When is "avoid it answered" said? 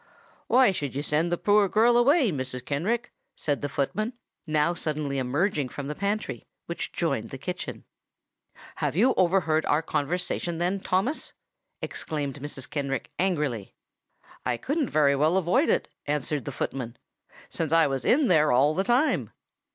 15.37-16.45